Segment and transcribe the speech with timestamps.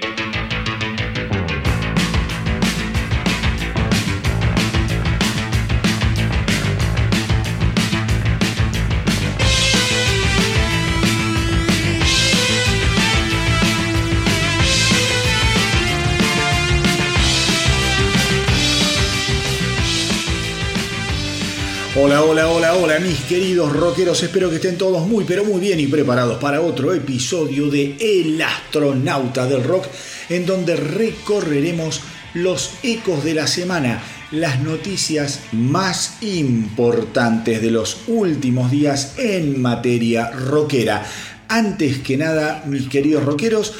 [0.00, 0.43] Thank you.
[23.04, 24.22] Mis queridos rockeros.
[24.22, 28.40] Espero que estén todos muy, pero muy bien y preparados para otro episodio de El
[28.40, 29.84] astronauta del rock,
[30.30, 32.00] en donde recorreremos
[32.32, 40.30] los ecos de la semana, las noticias más importantes de los últimos días en materia
[40.30, 41.04] rockera.
[41.48, 43.74] Antes que nada, mis queridos rockeros,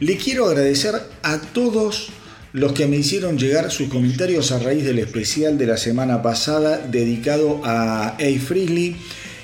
[0.00, 2.08] le quiero agradecer a todos
[2.54, 6.78] los que me hicieron llegar sus comentarios a raíz del especial de la semana pasada
[6.78, 8.38] dedicado a A.
[8.46, 8.94] Freely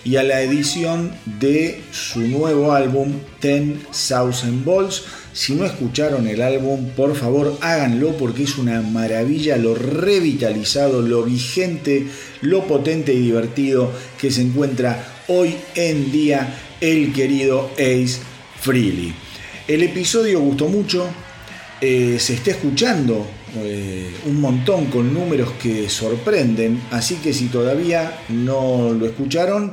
[0.05, 1.11] y a la edición
[1.41, 5.02] de su nuevo álbum Ten Thousand Balls.
[5.33, 11.24] Si no escucharon el álbum, por favor háganlo porque es una maravilla lo revitalizado, lo
[11.24, 12.07] vigente,
[12.43, 18.21] lo potente y divertido que se encuentra hoy en día el querido Ace
[18.61, 19.13] Freely.
[19.67, 21.09] El episodio gustó mucho,
[21.81, 28.21] eh, se está escuchando eh, un montón con números que sorprenden, así que si todavía
[28.29, 29.73] no lo escucharon,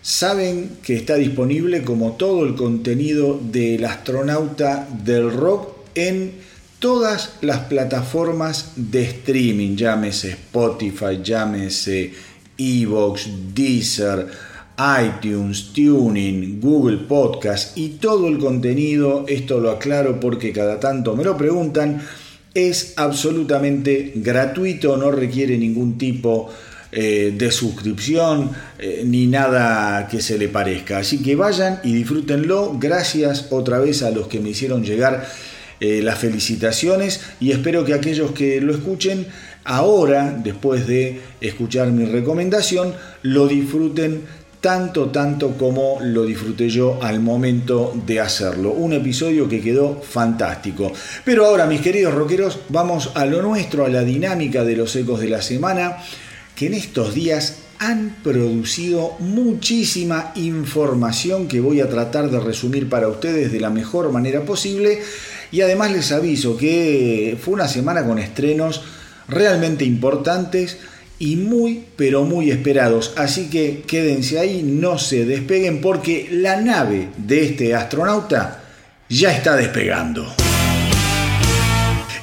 [0.00, 6.32] saben que está disponible como todo el contenido del astronauta del rock en
[6.78, 12.12] todas las plataformas de streaming, llámese Spotify, llámese
[12.58, 14.28] Evox, Deezer,
[14.78, 21.22] iTunes, Tuning, Google Podcast y todo el contenido, esto lo aclaro porque cada tanto me
[21.22, 22.02] lo preguntan,
[22.54, 26.50] es absolutamente gratuito, no requiere ningún tipo
[26.90, 30.98] eh, de suscripción eh, ni nada que se le parezca.
[30.98, 32.76] Así que vayan y disfrútenlo.
[32.78, 35.26] Gracias otra vez a los que me hicieron llegar
[35.80, 39.26] eh, las felicitaciones y espero que aquellos que lo escuchen
[39.64, 44.22] ahora, después de escuchar mi recomendación, lo disfruten
[44.64, 48.72] tanto, tanto como lo disfruté yo al momento de hacerlo.
[48.72, 50.90] Un episodio que quedó fantástico.
[51.22, 55.20] Pero ahora, mis queridos rockeros, vamos a lo nuestro, a la dinámica de los ecos
[55.20, 55.98] de la semana,
[56.56, 63.08] que en estos días han producido muchísima información que voy a tratar de resumir para
[63.08, 65.02] ustedes de la mejor manera posible.
[65.52, 68.80] Y además les aviso que fue una semana con estrenos
[69.28, 70.78] realmente importantes
[71.18, 73.12] y muy pero muy esperados.
[73.16, 78.62] Así que quédense ahí, no se despeguen porque la nave de este astronauta
[79.08, 80.26] ya está despegando.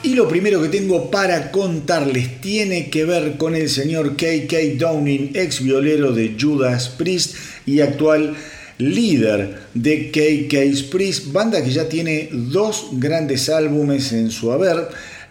[0.04, 5.32] Y lo primero que tengo para contarles tiene que ver con el señor KK Downing,
[5.36, 7.36] ex violero de Judas Priest
[7.68, 8.36] y actual
[8.80, 14.88] líder de KK Priest, banda que ya tiene dos grandes álbumes en su haber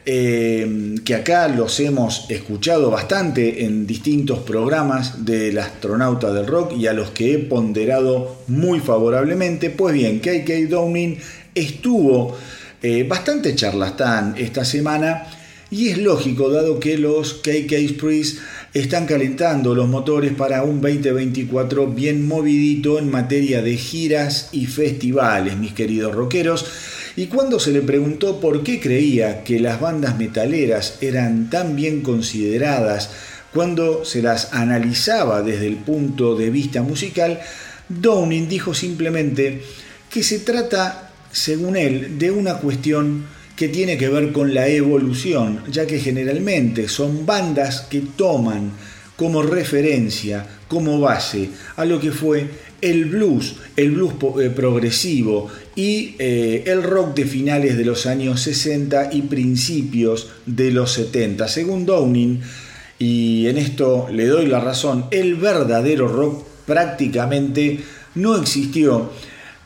[0.07, 6.87] eh, que acá los hemos escuchado bastante en distintos programas del astronauta del rock y
[6.87, 9.71] a los que he ponderado muy favorablemente.
[9.71, 11.19] Pues bien, KK Downing
[11.55, 12.37] estuvo
[12.83, 15.27] eh, bastante charlastán esta semana
[15.71, 18.39] y es lógico dado que los KK Priest
[18.73, 25.57] están calentando los motores para un 2024 bien movidito en materia de giras y festivales,
[25.57, 26.67] mis queridos rockeros.
[27.17, 32.03] Y cuando se le preguntó por qué creía que las bandas metaleras eran tan bien
[32.03, 33.11] consideradas
[33.53, 37.41] cuando se las analizaba desde el punto de vista musical,
[37.89, 39.63] Downing dijo simplemente
[40.09, 43.27] que se trata, según él, de una cuestión
[43.57, 48.73] que tiene que ver con la evolución, ya que generalmente son bandas que toman
[49.17, 52.49] como referencia, como base a lo que fue
[52.81, 55.49] el blues, el blues eh, progresivo
[55.81, 61.49] y eh, el rock de finales de los años 60 y principios de los 70.
[61.49, 62.43] Según Downing,
[62.99, 67.81] y en esto le doy la razón, el verdadero rock prácticamente
[68.15, 69.11] no existió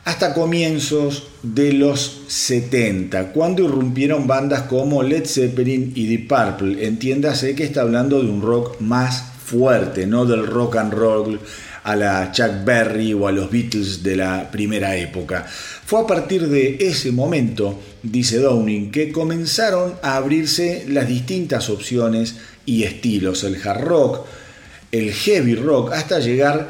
[0.05, 6.87] hasta comienzos de los 70, cuando irrumpieron bandas como Led Zeppelin y Deep Purple.
[6.87, 11.39] Entiéndase que está hablando de un rock más fuerte, no del rock and roll
[11.85, 15.45] a la Chuck Berry o a los Beatles de la primera época.
[15.45, 22.37] Fue a partir de ese momento, dice Downing, que comenzaron a abrirse las distintas opciones
[22.65, 24.25] y estilos, el hard rock,
[24.91, 26.69] el heavy rock, hasta llegar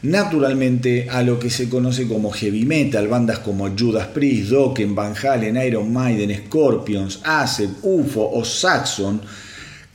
[0.00, 5.14] naturalmente a lo que se conoce como heavy metal, bandas como Judas Priest, Dokken, Van
[5.14, 9.20] Halen, Iron Maiden, Scorpions, Acid, UFO o Saxon,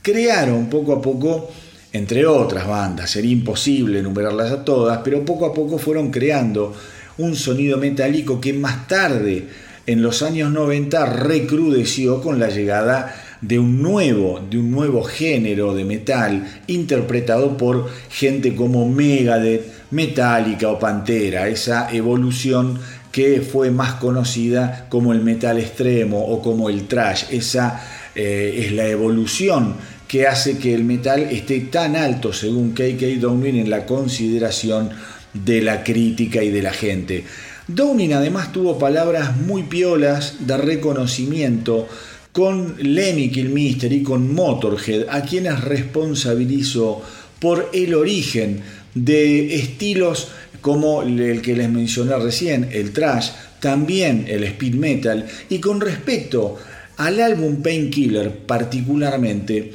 [0.00, 1.50] crearon poco a poco
[1.92, 3.10] entre otras bandas.
[3.10, 6.74] Sería imposible enumerarlas a todas, pero poco a poco fueron creando
[7.18, 9.48] un sonido metálico que más tarde
[9.86, 15.74] en los años 90 recrudeció con la llegada de un nuevo, de un nuevo género
[15.74, 22.78] de metal interpretado por gente como Megadeth, Metallica o Pantera, esa evolución
[23.10, 27.24] que fue más conocida como el metal extremo o como el trash.
[27.30, 27.82] Esa
[28.14, 29.74] eh, es la evolución
[30.10, 34.90] que hace que el metal esté tan alto, según KK Downing, en la consideración
[35.32, 37.24] de la crítica y de la gente.
[37.68, 41.86] Downing además tuvo palabras muy piolas de reconocimiento
[42.32, 47.02] con Lemmy Kilmister y con Motorhead, a quienes responsabilizó
[47.38, 48.62] por el origen
[48.96, 50.26] de estilos
[50.60, 53.28] como el que les mencioné recién, el trash,
[53.60, 56.58] también el speed metal, y con respecto
[56.96, 59.72] al álbum Painkiller particularmente,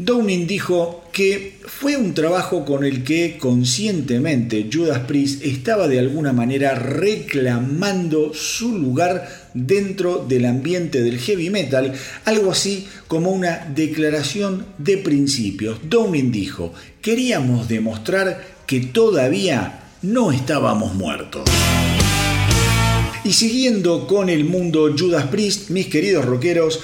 [0.00, 6.32] Downing dijo que fue un trabajo con el que conscientemente Judas Priest estaba de alguna
[6.32, 11.92] manera reclamando su lugar dentro del ambiente del heavy metal,
[12.26, 15.80] algo así como una declaración de principios.
[15.82, 16.72] Downing dijo,
[17.02, 21.42] queríamos demostrar que todavía no estábamos muertos.
[23.24, 26.78] Y siguiendo con el mundo Judas Priest, mis queridos rockeros,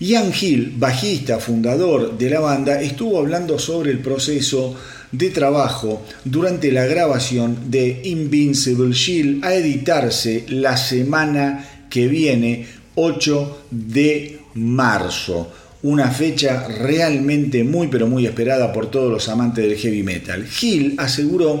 [0.00, 4.74] Ian Hill, bajista, fundador de la banda, estuvo hablando sobre el proceso
[5.12, 13.64] de trabajo durante la grabación de Invincible Shield a editarse la semana que viene, 8
[13.70, 15.52] de marzo.
[15.82, 20.46] Una fecha realmente muy pero muy esperada por todos los amantes del heavy metal.
[20.62, 21.60] Hill aseguró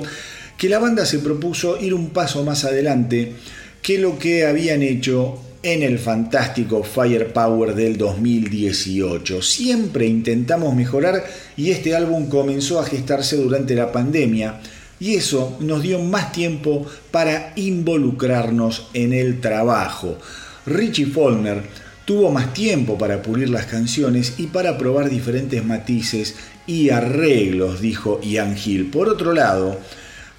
[0.56, 3.34] que la banda se propuso ir un paso más adelante
[3.82, 9.42] que lo que habían hecho en el fantástico Firepower del 2018.
[9.42, 11.24] Siempre intentamos mejorar
[11.56, 14.60] y este álbum comenzó a gestarse durante la pandemia
[14.98, 20.18] y eso nos dio más tiempo para involucrarnos en el trabajo.
[20.64, 21.62] Richie Follner
[22.06, 26.36] tuvo más tiempo para pulir las canciones y para probar diferentes matices
[26.66, 28.90] y arreglos, dijo Ian Hill.
[28.90, 29.78] Por otro lado,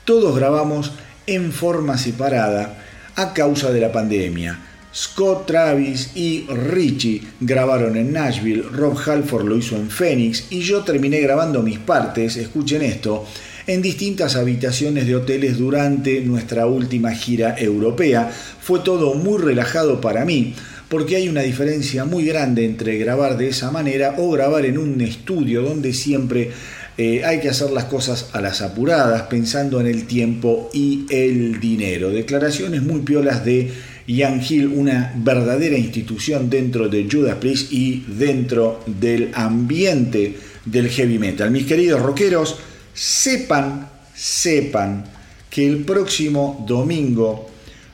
[0.03, 0.93] todos grabamos
[1.27, 2.79] en forma separada
[3.15, 9.55] a causa de la pandemia Scott Travis y Richie grabaron en Nashville, Rob Halford lo
[9.55, 13.25] hizo en Phoenix y yo terminé grabando mis partes, escuchen esto,
[13.67, 18.29] en distintas habitaciones de hoteles durante nuestra última gira europea.
[18.29, 20.55] Fue todo muy relajado para mí,
[20.89, 24.99] porque hay una diferencia muy grande entre grabar de esa manera o grabar en un
[24.99, 26.51] estudio donde siempre
[26.97, 31.61] eh, hay que hacer las cosas a las apuradas, pensando en el tiempo y el
[31.61, 32.11] dinero.
[32.11, 33.71] Declaraciones muy piolas de
[34.11, 41.17] Ian Hill, una verdadera institución dentro de Judas Priest y dentro del ambiente del heavy
[41.17, 41.49] metal.
[41.49, 42.57] Mis queridos rockeros,
[42.93, 45.05] sepan, sepan
[45.49, 47.49] que el próximo domingo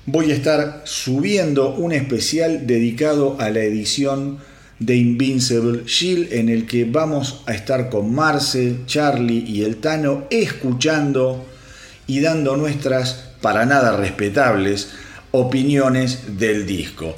[0.07, 4.39] voy a estar subiendo un especial dedicado a la edición
[4.79, 10.25] de Invincible Shield en el que vamos a estar con Marce, Charlie y el Tano
[10.31, 11.45] escuchando
[12.07, 14.89] y dando nuestras para nada respetables
[15.31, 17.15] opiniones del disco.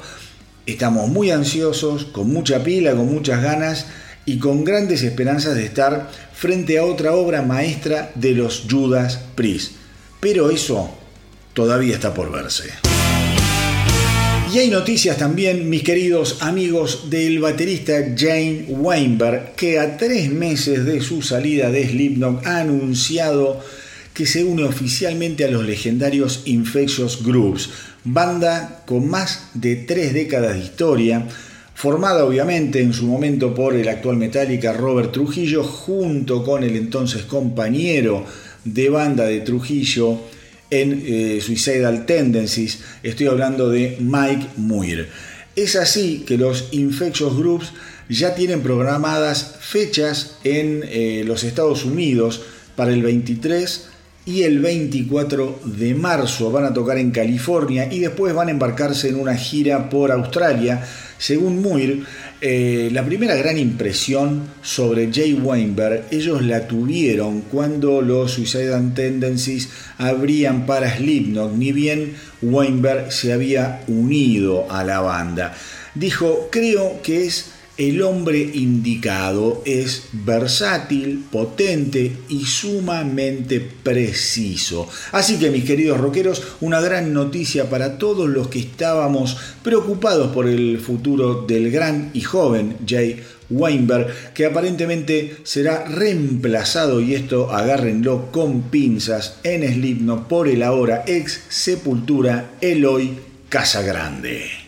[0.66, 3.86] Estamos muy ansiosos, con mucha pila, con muchas ganas
[4.26, 9.72] y con grandes esperanzas de estar frente a otra obra maestra de los Judas Priest.
[10.20, 10.90] Pero eso
[11.54, 12.70] todavía está por verse.
[14.52, 20.84] Y hay noticias también, mis queridos amigos, del baterista Jane Weinberg, que a tres meses
[20.84, 23.60] de su salida de Slipknot ha anunciado
[24.12, 27.70] que se une oficialmente a los legendarios Infectious Groups,
[28.04, 31.26] banda con más de tres décadas de historia,
[31.74, 37.22] formada obviamente en su momento por el actual Metallica Robert Trujillo, junto con el entonces
[37.22, 38.24] compañero
[38.64, 40.18] de banda de Trujillo
[40.70, 45.08] en eh, Suicidal Tendencies, estoy hablando de Mike Muir.
[45.56, 47.72] Es así que los Infectious Groups
[48.08, 52.42] ya tienen programadas fechas en eh, los Estados Unidos
[52.76, 53.89] para el 23
[54.26, 59.08] y el 24 de marzo van a tocar en California y después van a embarcarse
[59.08, 60.84] en una gira por Australia.
[61.18, 62.04] Según Muir,
[62.40, 69.68] eh, la primera gran impresión sobre Jay Weinberg ellos la tuvieron cuando los Suicidal Tendencies
[69.98, 75.54] abrían para Slipknot, ni bien Weinberg se había unido a la banda.
[75.94, 84.86] Dijo, creo que es el hombre indicado es versátil, potente y sumamente preciso.
[85.12, 90.46] Así que mis queridos rockeros, una gran noticia para todos los que estábamos preocupados por
[90.46, 98.30] el futuro del gran y joven Jay Weinberg, que aparentemente será reemplazado, y esto agárrenlo
[98.30, 103.18] con pinzas, en Slipknot por el ahora ex Sepultura Eloy
[103.48, 104.59] Casagrande.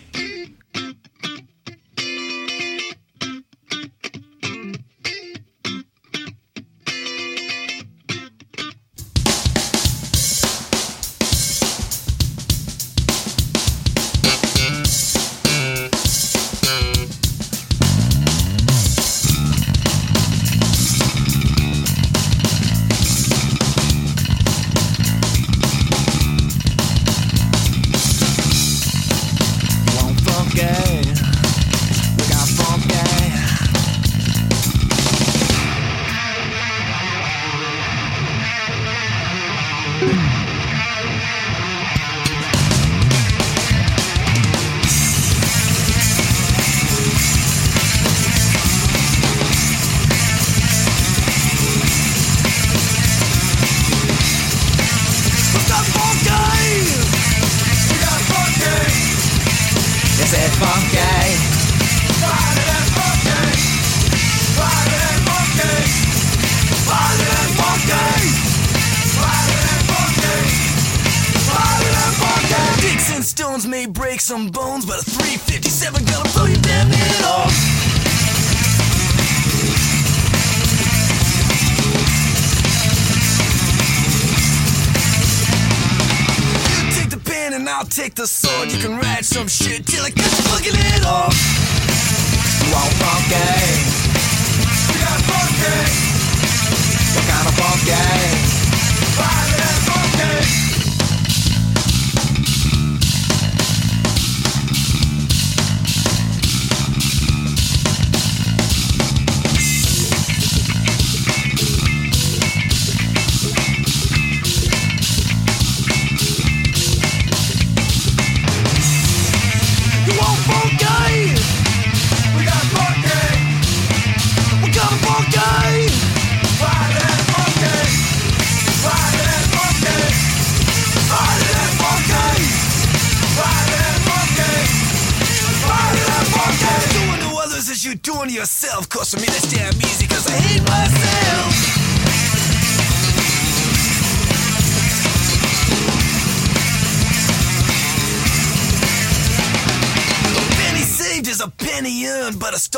[89.42, 89.91] Some shit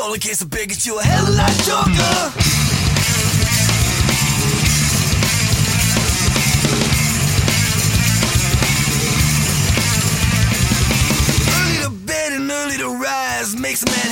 [0.05, 2.03] stolen case of beer gets you a hell of a lot younger.
[11.57, 14.04] Early to bed and early to rise makes a man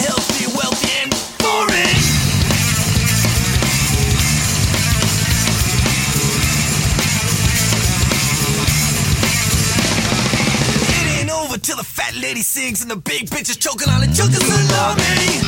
[12.44, 15.40] Sings and the big bitches choking on the chunks love me.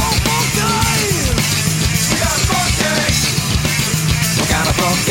[0.00, 0.24] Won't
[0.56, 1.04] die.
[2.08, 2.72] We got a funk
[4.40, 5.04] We got a funk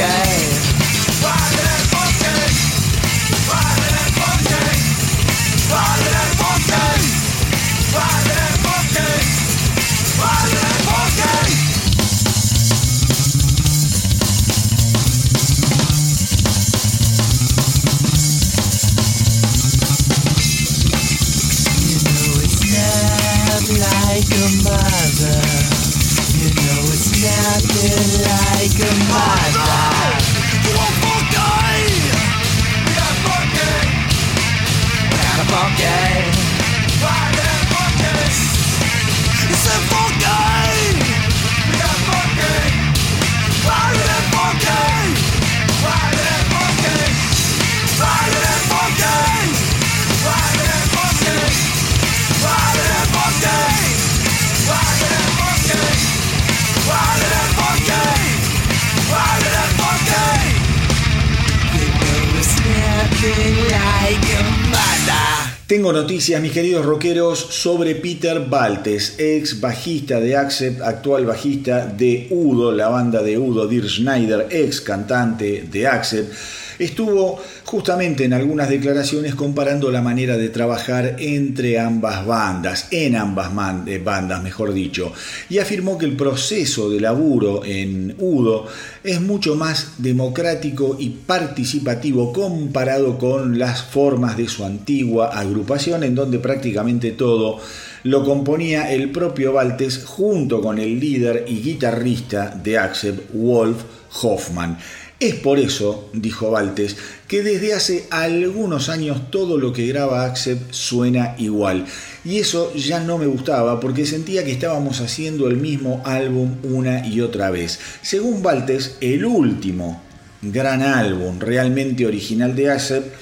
[65.94, 72.72] noticias, mis queridos rockeros, sobre Peter Baltes, ex bajista de Accept, actual bajista de Udo,
[72.72, 76.34] la banda de Udo, Dirk Schneider, ex cantante de Accept.
[76.80, 77.40] Estuvo
[77.74, 83.50] justamente en algunas declaraciones comparando la manera de trabajar entre ambas bandas, en ambas
[83.88, 85.12] eh, bandas, mejor dicho,
[85.50, 88.68] y afirmó que el proceso de laburo en Udo
[89.03, 96.13] es mucho más democrático y participativo comparado con las formas de su antigua agrupación en
[96.13, 97.60] donde prácticamente todo
[98.03, 103.82] lo componía el propio Baltes junto con el líder y guitarrista de Accept, Wolf
[104.22, 104.77] Hoffman.
[105.24, 106.98] Es por eso, dijo Baltes,
[107.30, 111.86] que desde hace algunos años todo lo que graba Accept suena igual.
[112.25, 117.08] Y eso ya no me gustaba porque sentía que estábamos haciendo el mismo álbum una
[117.08, 117.80] y otra vez.
[118.01, 120.03] Según Baltes, el último
[120.42, 123.15] gran álbum realmente original de Accept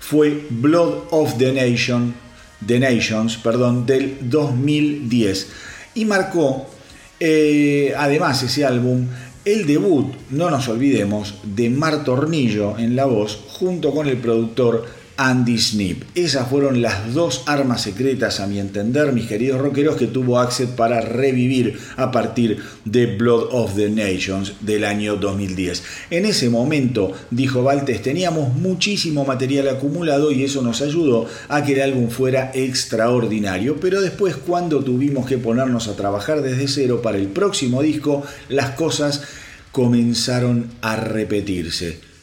[0.00, 2.14] fue Blood of the Nation,
[2.66, 3.38] Nations,
[3.84, 5.48] del 2010
[5.92, 6.70] y marcó
[7.20, 9.06] eh, además ese álbum
[9.44, 14.86] el debut, no nos olvidemos, de Mar Tornillo en la voz junto con el productor
[15.16, 16.02] Andy Snip.
[16.14, 20.74] Esas fueron las dos armas secretas, a mi entender, mis queridos rockeros, que tuvo Accept
[20.76, 25.82] para revivir a partir de Blood of the Nations del año 2010.
[26.10, 31.74] En ese momento, dijo Valtes, teníamos muchísimo material acumulado y eso nos ayudó a que
[31.74, 37.18] el álbum fuera extraordinario, pero después cuando tuvimos que ponernos a trabajar desde cero para
[37.18, 39.22] el próximo disco, las cosas
[39.70, 42.13] comenzaron a repetirse.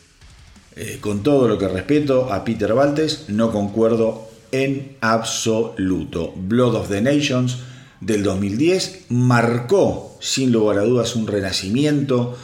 [0.76, 6.34] Eh, con todo lo que respeto a Peter Baltes, no concuerdo en absoluto.
[6.36, 7.58] Blood of the Nations
[8.00, 12.38] del 2010 marcó, sin lugar a dudas, un renacimiento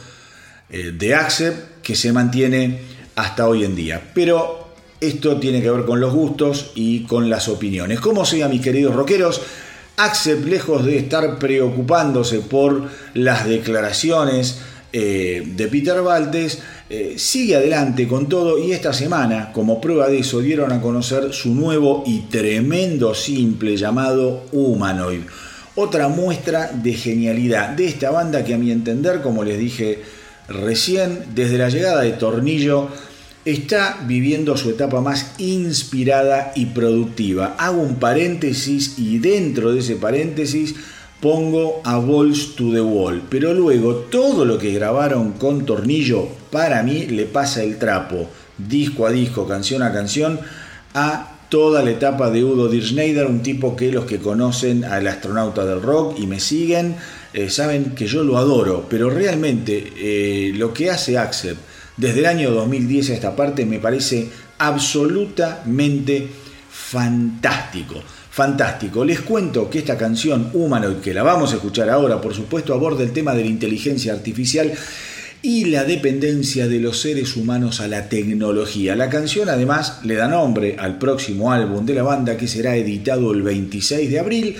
[0.68, 2.80] eh, de Accept que se mantiene
[3.16, 4.10] hasta hoy en día.
[4.14, 4.68] Pero
[5.00, 8.00] esto tiene que ver con los gustos y con las opiniones.
[8.00, 9.40] Como sea, mis queridos rockeros,
[9.96, 14.60] Accept, lejos de estar preocupándose por las declaraciones
[14.92, 20.20] eh, de Peter Valtes, eh, sigue adelante con todo y esta semana, como prueba de
[20.20, 25.20] eso, dieron a conocer su nuevo y tremendo simple llamado Humanoid.
[25.74, 30.02] Otra muestra de genialidad de esta banda que a mi entender, como les dije
[30.48, 32.88] recién, desde la llegada de Tornillo,
[33.44, 37.54] está viviendo su etapa más inspirada y productiva.
[37.58, 40.74] Hago un paréntesis y dentro de ese paréntesis
[41.20, 43.22] pongo a Balls to the Wall.
[43.28, 49.06] Pero luego todo lo que grabaron con Tornillo para mí le pasa el trapo, disco
[49.06, 50.40] a disco, canción a canción,
[50.94, 55.64] a toda la etapa de Udo Dirschneider, un tipo que los que conocen al astronauta
[55.64, 56.96] del rock y me siguen,
[57.32, 61.56] eh, saben que yo lo adoro, pero realmente eh, lo que hace Axel
[61.96, 66.28] desde el año 2010 a esta parte me parece absolutamente
[66.70, 68.02] fantástico.
[68.38, 69.04] Fantástico.
[69.04, 73.02] Les cuento que esta canción Humanoid, que la vamos a escuchar ahora, por supuesto, aborda
[73.02, 74.72] el tema de la inteligencia artificial
[75.42, 78.94] y la dependencia de los seres humanos a la tecnología.
[78.94, 83.32] La canción además le da nombre al próximo álbum de la banda que será editado
[83.32, 84.56] el 26 de abril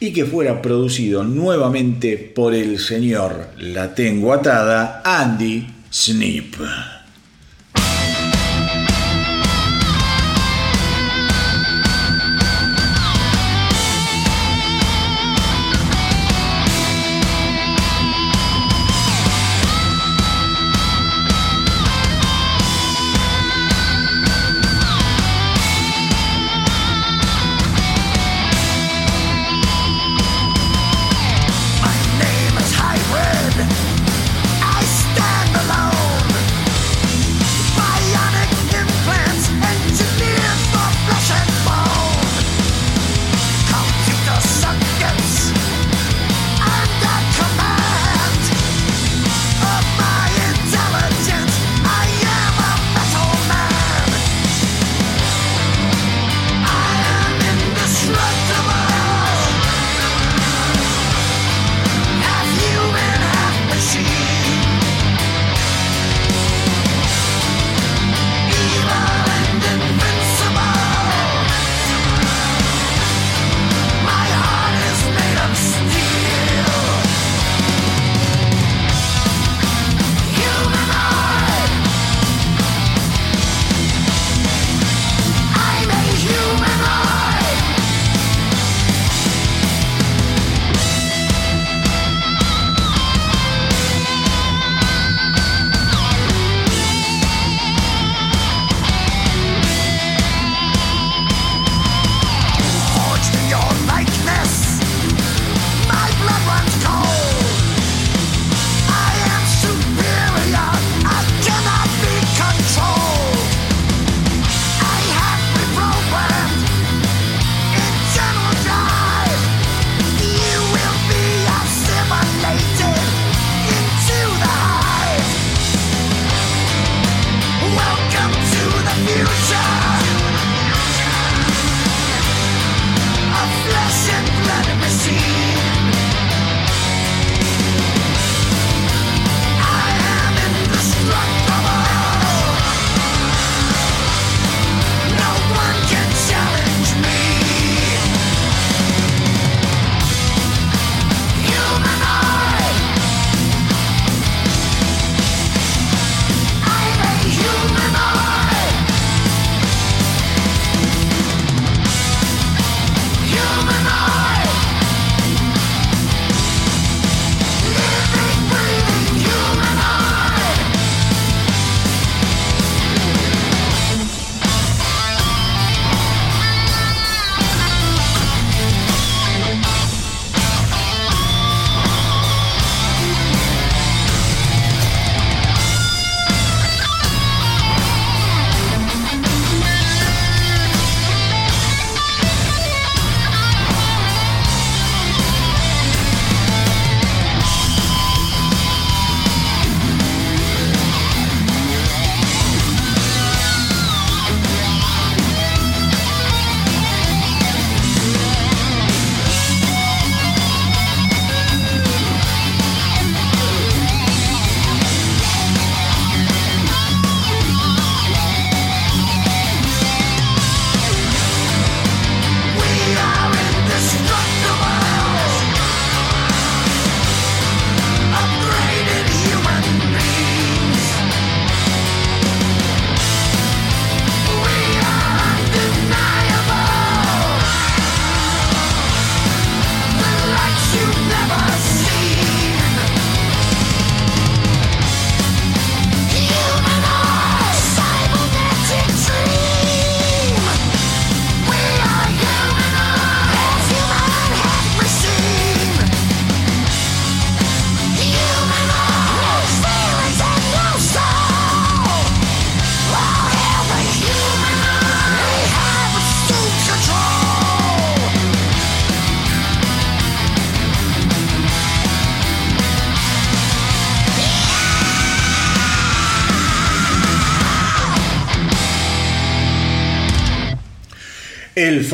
[0.00, 6.97] y que fuera producido nuevamente por el señor, la tengo atada, Andy Sneap.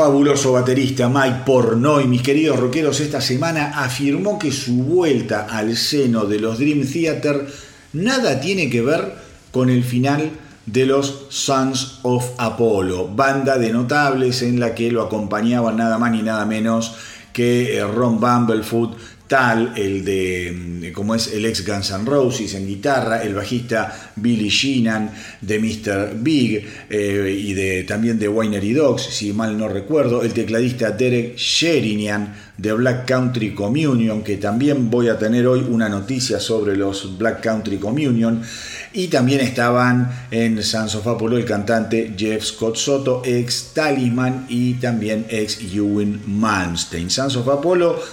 [0.05, 6.27] Fabuloso baterista Mike Pornoy, mis queridos rockeros, esta semana afirmó que su vuelta al seno
[6.27, 7.47] de los Dream Theater
[7.95, 9.15] nada tiene que ver
[9.51, 10.31] con el final
[10.67, 16.13] de los Sons of Apollo, banda de notables en la que lo acompañaban nada más
[16.13, 16.95] ni nada menos
[17.33, 18.99] que eh, Ron Bumblefoot,
[19.77, 25.11] el de, como es el ex Guns N' Roses en guitarra, el bajista Billy Sheenan
[25.41, 26.15] de Mr.
[26.21, 31.37] Big eh, y de, también de Winery Dogs, si mal no recuerdo, el tecladista Derek
[31.37, 37.19] Sherinian de Black Country Communion, que también voy a tener hoy una noticia sobre los
[37.19, 38.41] Black Country Communion,
[38.93, 45.27] y también estaban en Sons of el cantante Jeff Scott Soto, ex Talisman y también
[45.29, 47.11] ex Ewan Malmsteen.
[47.11, 47.49] Sons of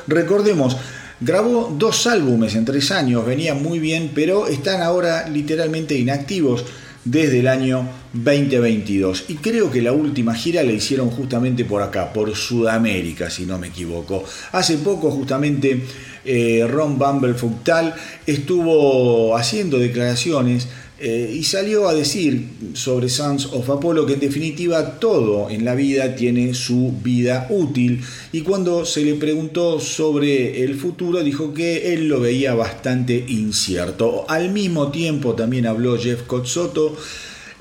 [0.07, 0.75] recordemos,
[1.23, 6.65] Grabó dos álbumes en tres años, venían muy bien, pero están ahora literalmente inactivos
[7.05, 9.25] desde el año 2022.
[9.27, 13.59] Y creo que la última gira la hicieron justamente por acá, por Sudamérica, si no
[13.59, 14.23] me equivoco.
[14.51, 15.85] Hace poco justamente
[16.25, 17.93] eh, Ron Bumblefoot tal
[18.25, 20.69] estuvo haciendo declaraciones
[21.03, 25.73] eh, y salió a decir sobre Sons of Apollo que en definitiva todo en la
[25.73, 31.93] vida tiene su vida útil y cuando se le preguntó sobre el futuro dijo que
[31.93, 34.25] él lo veía bastante incierto.
[34.29, 36.95] Al mismo tiempo también habló Jeff Cotsoto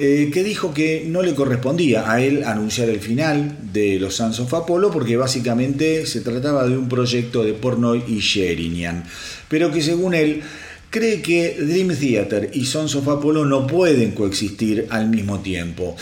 [0.03, 4.40] eh, que dijo que no le correspondía a él anunciar el final de los Sons
[4.40, 9.05] of Apollo porque básicamente se trataba de un proyecto de Pornoy y Sherinian,
[9.48, 10.42] pero que según él
[10.90, 15.96] cree que Dream Theater y Sons of Apollo no pueden coexistir al mismo tiempo.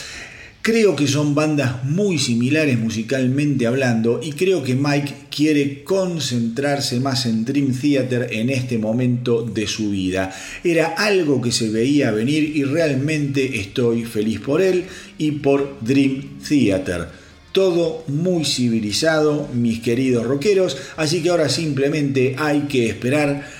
[0.63, 7.27] Creo que son bandas muy similares musicalmente hablando y creo que Mike quiere concentrarse más
[7.27, 10.35] en Dream Theater en este momento de su vida.
[10.65, 14.85] Era algo que se veía venir y realmente estoy feliz por él
[15.17, 17.09] y por Dream Theater.
[17.53, 23.58] Todo muy civilizado, mis queridos rockeros, así que ahora simplemente hay que esperar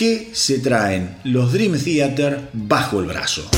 [0.00, 3.50] que se traen los Dream Theater bajo el brazo.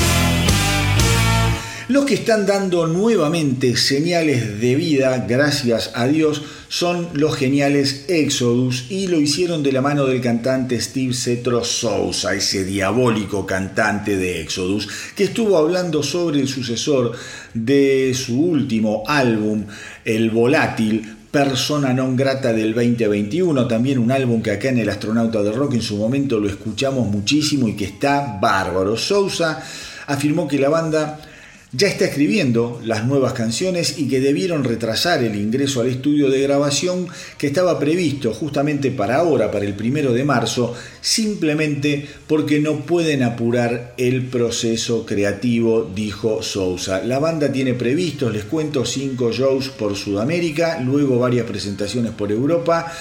[1.86, 8.86] Los que están dando nuevamente señales de vida, gracias a Dios, son los geniales Exodus
[8.90, 14.40] y lo hicieron de la mano del cantante Steve Cetro Sousa, ese diabólico cantante de
[14.40, 17.12] Exodus, que estuvo hablando sobre el sucesor
[17.54, 19.66] de su último álbum,
[20.04, 25.40] El Volátil, Persona non grata del 2021, también un álbum que acá en el Astronauta
[25.42, 28.98] de Rock en su momento lo escuchamos muchísimo y que está bárbaro.
[28.98, 29.64] Sousa
[30.08, 31.31] afirmó que la banda
[31.74, 36.42] ya está escribiendo las nuevas canciones y que debieron retrasar el ingreso al estudio de
[36.42, 37.08] grabación
[37.38, 43.22] que estaba previsto justamente para ahora, para el primero de marzo, simplemente porque no pueden
[43.22, 47.02] apurar el proceso creativo, dijo Sousa.
[47.04, 52.92] La banda tiene previstos, les cuento, cinco shows por Sudamérica, luego varias presentaciones por Europa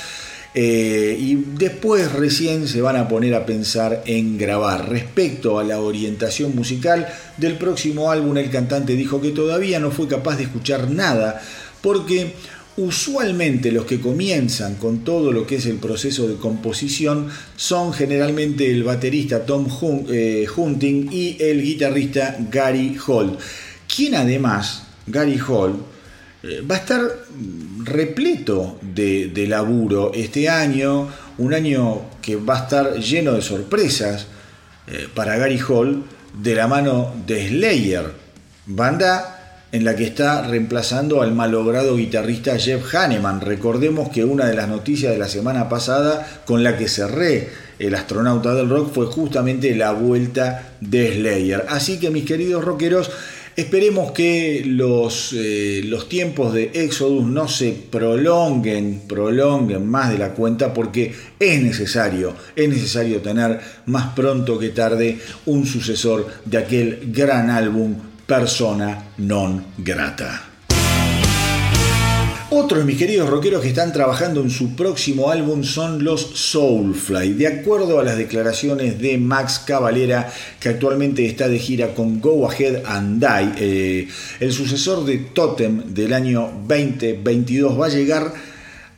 [0.54, 4.90] eh, y después recién se van a poner a pensar en grabar.
[4.90, 10.08] Respecto a la orientación musical del próximo álbum, el cantante dijo que todavía no fue
[10.08, 11.42] capaz de escuchar nada
[11.82, 12.34] porque
[12.78, 18.72] usualmente los que comienzan con todo lo que es el proceso de composición son generalmente
[18.72, 19.68] el baterista Tom
[20.10, 23.40] eh, Hunting y el guitarrista Gary Holt,
[23.94, 25.76] quien además, Gary Holt,
[26.44, 27.02] eh, va a estar
[27.86, 34.28] repleto de, laburo este año, un año que va a estar lleno de sorpresas
[34.88, 38.12] eh, para Gary Hall de la mano de Slayer,
[38.65, 39.38] banda
[39.72, 43.41] en la que está reemplazando al malogrado guitarrista Jeff Hanneman.
[43.41, 47.96] Recordemos que una de las noticias de la semana pasada con la que cerré el
[47.96, 51.65] astronauta del rock fue justamente la vuelta de Slayer.
[51.70, 53.10] Así que mis queridos rockeros,
[53.56, 60.34] Esperemos que los, eh, los, tiempos de Exodus no se prolonguen, prolonguen más de la
[60.34, 67.12] cuenta porque es necesario, es necesario tener más pronto que tarde un sucesor de aquel
[67.12, 67.96] gran álbum
[68.32, 70.51] Persona non grata.
[72.54, 77.32] Otros mis queridos rockeros que están trabajando en su próximo álbum son los Soulfly.
[77.32, 82.52] De acuerdo a las declaraciones de Max Cavalera, que actualmente está de gira con Go
[82.52, 84.08] Ahead and Die, eh,
[84.42, 88.34] el sucesor de Totem del año 2022 va a llegar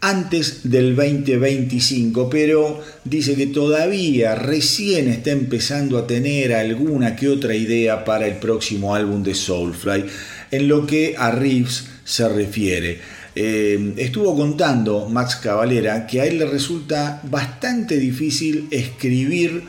[0.02, 7.54] antes del 2025, pero dice que todavía recién está empezando a tener alguna que otra
[7.54, 10.06] idea para el próximo álbum de Soulfly,
[10.50, 13.23] en lo que a Reeves se refiere.
[13.36, 19.64] Eh, estuvo contando Max Cavalera que a él le resulta bastante difícil escribir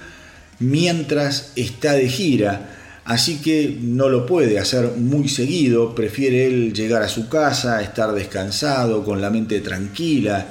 [0.58, 2.70] mientras está de gira.
[3.06, 8.12] así que no lo puede hacer muy seguido, prefiere él llegar a su casa, estar
[8.12, 10.46] descansado, con la mente tranquila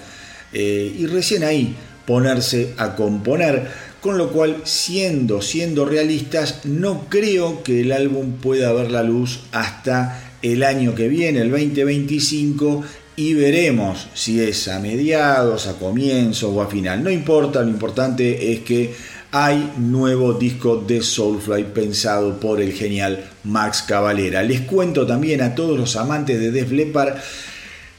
[0.51, 3.67] eh, y recién ahí ponerse a componer,
[4.01, 9.41] con lo cual siendo, siendo realistas, no creo que el álbum pueda ver la luz
[9.51, 12.83] hasta el año que viene, el 2025,
[13.15, 17.03] y veremos si es a mediados, a comienzos o a final.
[17.03, 18.93] No importa, lo importante es que
[19.31, 24.43] hay nuevo disco de Soulfly pensado por el genial Max Cavalera.
[24.43, 27.15] Les cuento también a todos los amantes de Def Leppard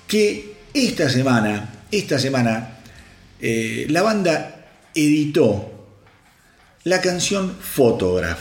[0.07, 2.79] que esta semana, esta semana,
[3.41, 5.71] eh, la banda editó
[6.85, 8.39] la canción Photograph.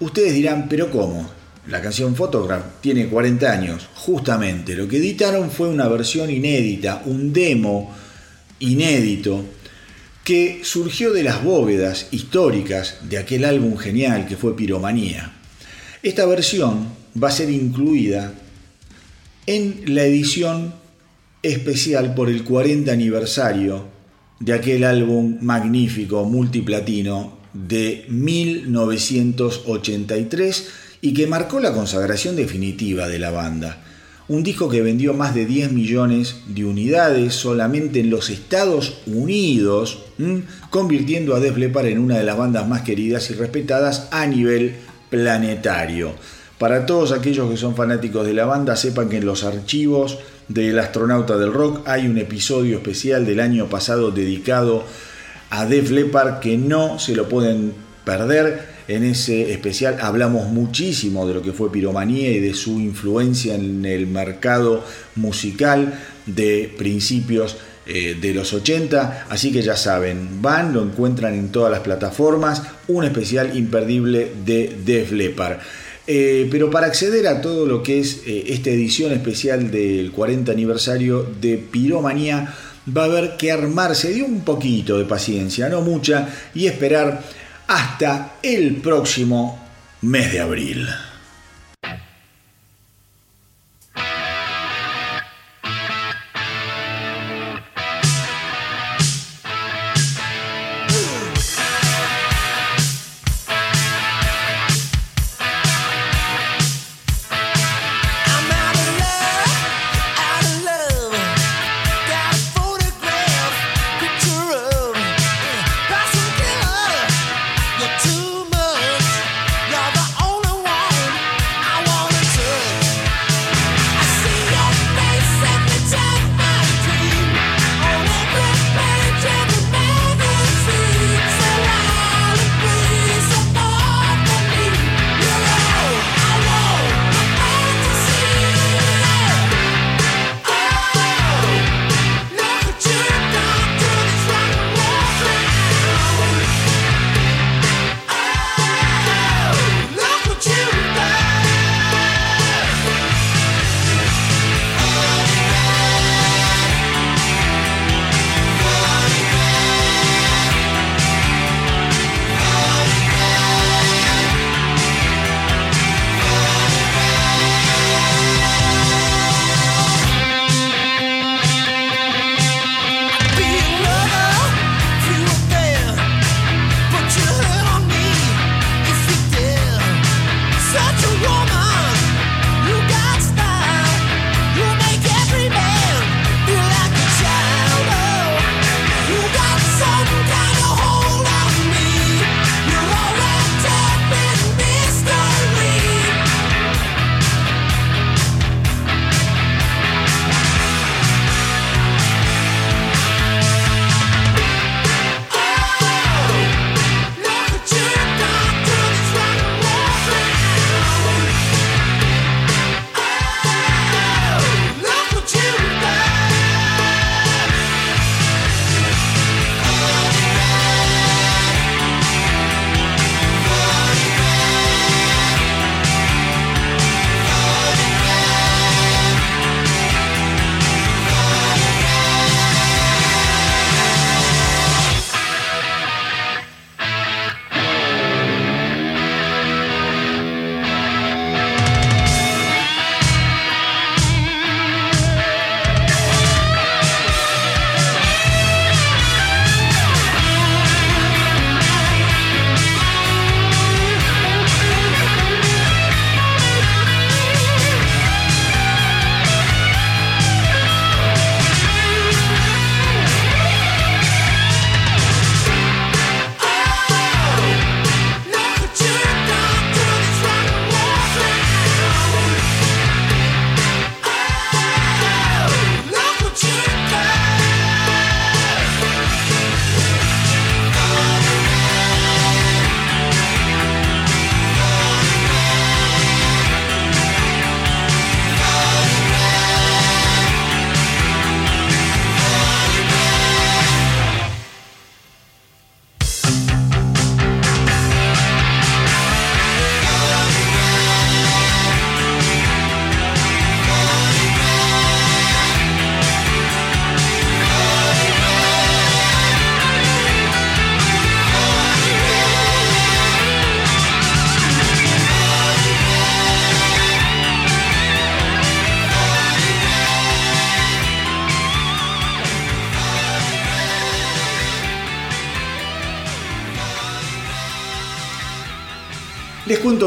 [0.00, 1.41] Ustedes dirán, pero ¿cómo?
[1.68, 3.88] La canción Photograph tiene 40 años.
[3.94, 7.94] Justamente, lo que editaron fue una versión inédita, un demo
[8.58, 9.44] inédito
[10.24, 15.32] que surgió de las bóvedas históricas de aquel álbum genial que fue Piromanía.
[16.02, 16.88] Esta versión
[17.22, 18.34] va a ser incluida
[19.46, 20.74] en la edición
[21.42, 23.86] especial por el 40 aniversario
[24.40, 30.68] de aquel álbum magnífico multiplatino de 1983
[31.04, 33.82] y que marcó la consagración definitiva de la banda.
[34.28, 40.04] Un disco que vendió más de 10 millones de unidades solamente en los Estados Unidos,
[40.70, 44.76] convirtiendo a Def Leppard en una de las bandas más queridas y respetadas a nivel
[45.10, 46.12] planetario.
[46.56, 50.78] Para todos aquellos que son fanáticos de la banda, sepan que en los archivos del
[50.78, 54.84] astronauta del rock hay un episodio especial del año pasado dedicado
[55.50, 59.98] a Def Leppard que no se lo pueden perder en ese especial.
[60.00, 64.84] Hablamos muchísimo de lo que fue Piromanía y de su influencia en el mercado
[65.16, 65.94] musical
[66.26, 71.72] de principios eh, de los 80, así que ya saben, van, lo encuentran en todas
[71.72, 75.58] las plataformas, un especial imperdible de Def Leppard.
[76.06, 80.52] Eh, pero para acceder a todo lo que es eh, esta edición especial del 40
[80.52, 82.54] aniversario de Piromanía,
[82.86, 84.12] va a haber que armarse.
[84.12, 87.22] De un poquito de paciencia, no mucha, y esperar
[87.72, 89.58] hasta el próximo
[90.02, 90.88] mes de abril.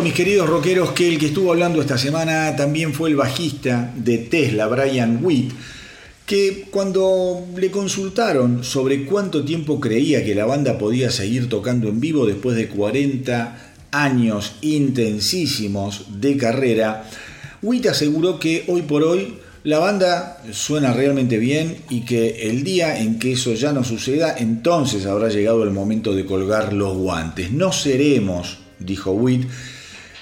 [0.02, 4.18] Mis queridos rockeros, que el que estuvo hablando esta semana también fue el bajista de
[4.18, 5.52] Tesla, Brian Witt,
[6.26, 12.00] que cuando le consultaron sobre cuánto tiempo creía que la banda podía seguir tocando en
[12.00, 17.10] vivo después de 40 años intensísimos de carrera,
[17.62, 23.00] Witt aseguró que hoy por hoy la banda suena realmente bien y que el día
[23.00, 27.52] en que eso ya no suceda, entonces habrá llegado el momento de colgar los guantes.
[27.52, 29.48] No seremos, dijo Witt,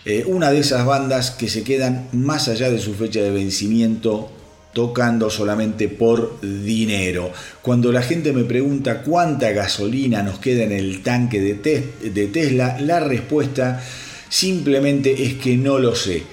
[0.06, 4.30] eh, una de esas bandas que se quedan más allá de su fecha de vencimiento
[4.74, 7.32] tocando solamente por dinero.
[7.62, 12.78] Cuando la gente me pregunta cuánta gasolina nos queda en el tanque de, de Tesla,
[12.82, 13.82] la respuesta
[14.30, 16.24] simplemente es que no lo sé.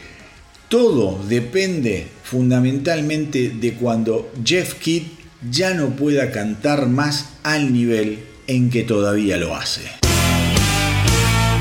[0.68, 5.02] Todo depende fundamentalmente de cuando Jeff Kidd
[5.50, 9.99] ya no pueda cantar más al nivel en que todavía lo hace.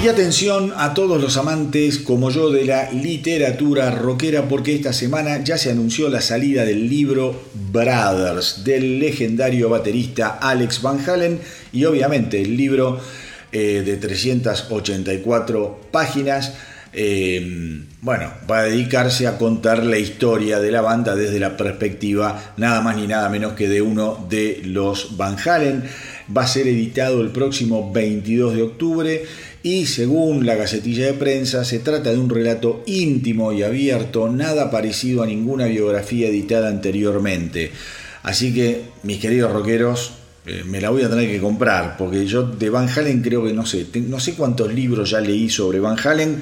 [0.02, 5.44] Y atención a todos los amantes como yo de la literatura rockera porque esta semana
[5.44, 11.42] ya se anunció la salida del libro Brothers del legendario baterista Alex Van Halen
[11.74, 12.98] y obviamente el libro
[13.52, 16.54] eh, de 384 páginas
[16.94, 22.54] eh, bueno, va a dedicarse a contar la historia de la banda desde la perspectiva
[22.58, 25.84] nada más ni nada menos que de uno de los Van Halen.
[26.36, 29.24] Va a ser editado el próximo 22 de octubre
[29.64, 34.72] y según la Gacetilla de Prensa se trata de un relato íntimo y abierto, nada
[34.72, 37.72] parecido a ninguna biografía editada anteriormente.
[38.24, 40.14] Así que, mis queridos rockeros,
[40.46, 43.54] eh, me la voy a tener que comprar, porque yo de Van Halen creo que
[43.54, 46.42] no sé, no sé cuántos libros ya leí sobre Van Halen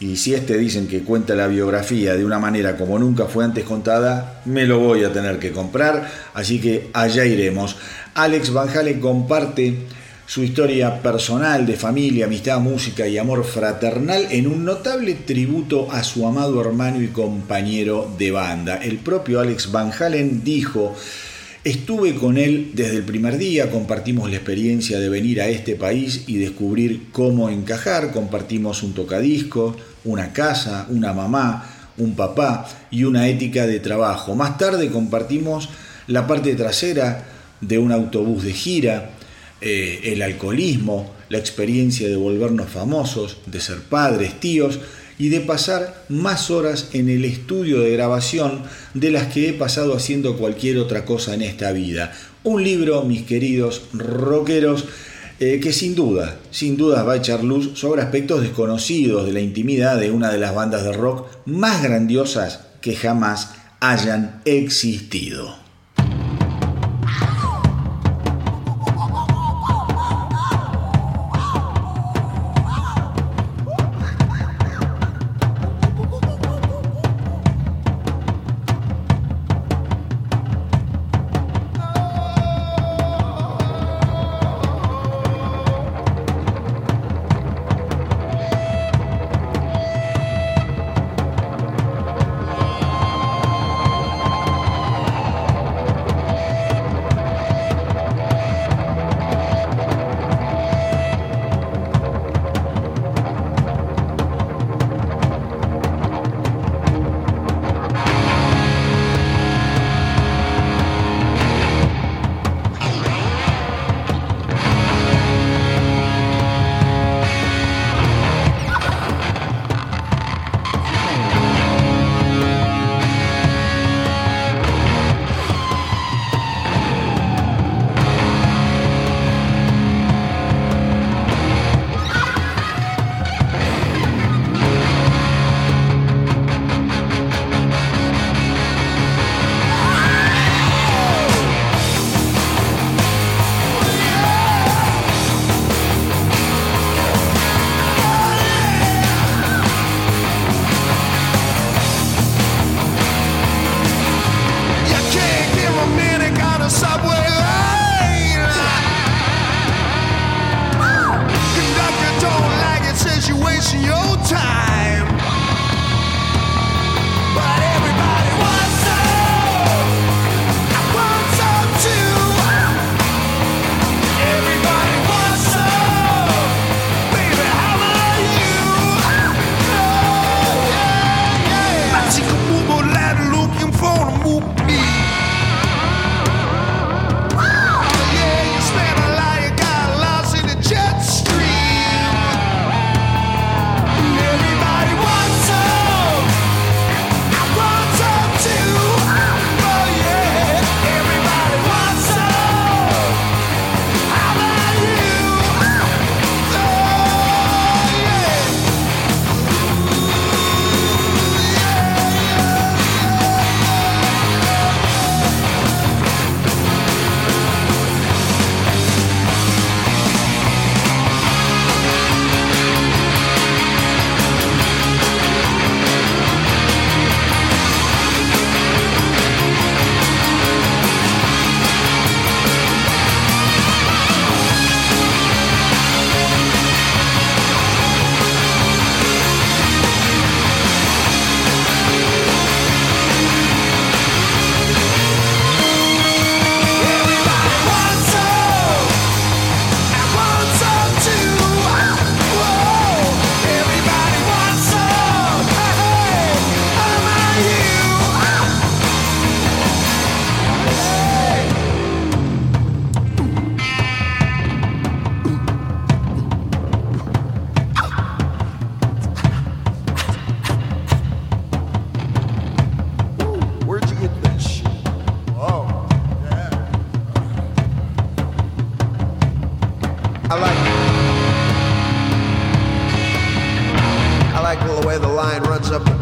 [0.00, 3.64] y si este dicen que cuenta la biografía de una manera como nunca fue antes
[3.64, 7.76] contada, me lo voy a tener que comprar, así que allá iremos.
[8.14, 9.74] Alex Van Halen comparte
[10.24, 16.04] su historia personal de familia, amistad, música y amor fraternal en un notable tributo a
[16.04, 18.76] su amado hermano y compañero de banda.
[18.76, 20.94] El propio Alex Van Halen dijo
[21.64, 26.22] Estuve con él desde el primer día, compartimos la experiencia de venir a este país
[26.28, 33.26] y descubrir cómo encajar, compartimos un tocadisco, una casa, una mamá, un papá y una
[33.26, 34.36] ética de trabajo.
[34.36, 35.68] Más tarde compartimos
[36.06, 37.33] la parte trasera
[37.66, 39.10] de un autobús de gira,
[39.60, 44.78] eh, el alcoholismo, la experiencia de volvernos famosos, de ser padres, tíos
[45.18, 48.62] y de pasar más horas en el estudio de grabación
[48.94, 52.12] de las que he pasado haciendo cualquier otra cosa en esta vida.
[52.42, 54.84] Un libro, mis queridos rockeros,
[55.40, 59.40] eh, que sin duda, sin duda va a echar luz sobre aspectos desconocidos de la
[59.40, 63.50] intimidad de una de las bandas de rock más grandiosas que jamás
[63.80, 65.63] hayan existido.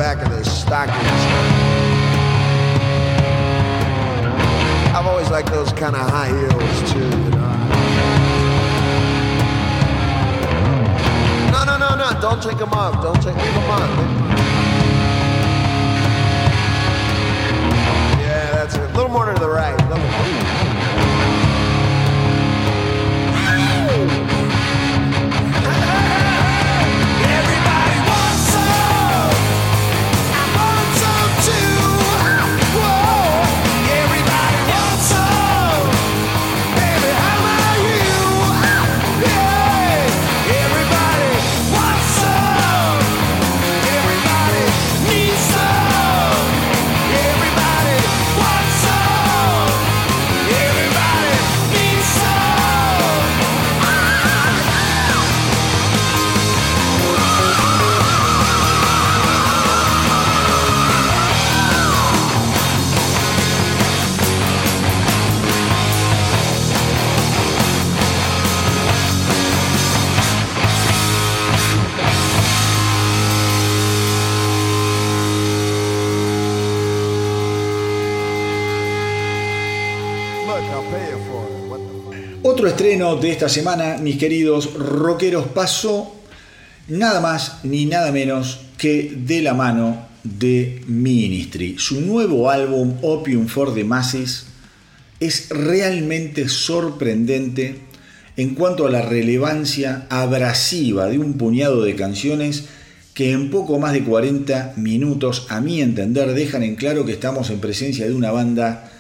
[0.02, 0.98] Back of the stockings.
[4.92, 7.52] I've always liked those kind of high heels too, you know.
[11.52, 12.20] No, no, no, no!
[12.20, 13.00] Don't take them off.
[13.00, 13.88] Don't take leave them on.
[18.18, 18.90] Yeah, that's it.
[18.90, 19.72] A little more to the right.
[82.72, 86.16] Estreno de esta semana, mis queridos rockeros, pasó
[86.88, 91.76] nada más ni nada menos que de la mano de Ministry.
[91.78, 94.46] Su nuevo álbum, Opium for the Masses,
[95.20, 97.76] es realmente sorprendente
[98.38, 102.64] en cuanto a la relevancia abrasiva de un puñado de canciones
[103.12, 107.50] que en poco más de 40 minutos, a mi entender, dejan en claro que estamos
[107.50, 108.91] en presencia de una banda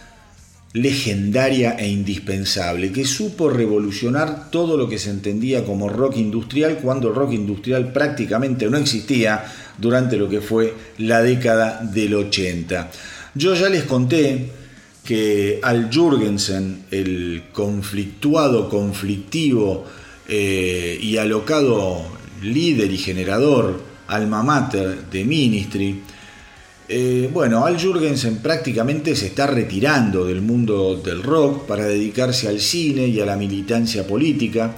[0.72, 7.08] legendaria e indispensable, que supo revolucionar todo lo que se entendía como rock industrial cuando
[7.08, 9.44] el rock industrial prácticamente no existía
[9.76, 12.90] durante lo que fue la década del 80.
[13.34, 14.50] Yo ya les conté
[15.04, 19.84] que Al Jurgensen, el conflictuado, conflictivo
[20.28, 22.02] eh, y alocado
[22.42, 26.02] líder y generador, alma mater de Ministry,
[26.88, 32.60] eh, bueno, Al Jurgensen prácticamente se está retirando del mundo del rock para dedicarse al
[32.60, 34.74] cine y a la militancia política,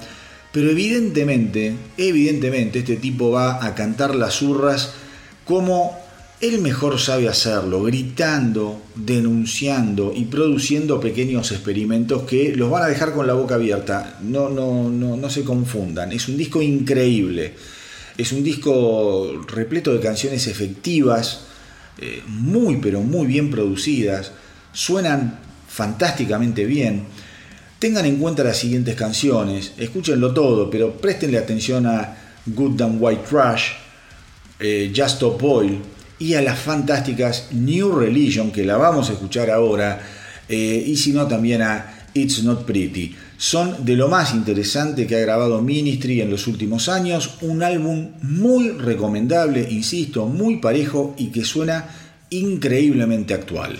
[0.51, 4.93] pero evidentemente, evidentemente este tipo va a cantar las urras
[5.43, 5.97] como
[6.41, 13.13] él mejor sabe hacerlo, gritando, denunciando y produciendo pequeños experimentos que los van a dejar
[13.13, 14.19] con la boca abierta.
[14.21, 16.11] No, no, no, no se confundan.
[16.11, 17.53] Es un disco increíble.
[18.17, 21.41] Es un disco repleto de canciones efectivas,
[21.99, 24.31] eh, muy pero muy bien producidas,
[24.73, 27.03] suenan fantásticamente bien.
[27.79, 33.23] Tengan en cuenta las siguientes canciones, escúchenlo todo, pero préstenle atención a Good Damn White
[33.29, 33.71] Trash,
[34.59, 35.79] eh, Just Stop Boil
[36.17, 40.01] y a las fantásticas New Religion, que la vamos a escuchar ahora,
[40.47, 43.15] eh, y si no también a It's Not Pretty.
[43.37, 48.11] Son de lo más interesante que ha grabado Ministry en los últimos años, un álbum
[48.21, 51.89] muy recomendable, insisto, muy parejo y que suena
[52.29, 53.77] increíblemente actual.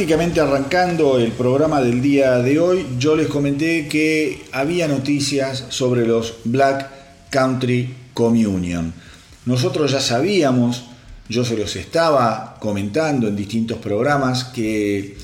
[0.00, 6.06] Prácticamente arrancando el programa del día de hoy, yo les comenté que había noticias sobre
[6.06, 6.88] los Black
[7.28, 8.94] Country Communion.
[9.44, 10.84] Nosotros ya sabíamos,
[11.28, 15.18] yo se los estaba comentando en distintos programas, que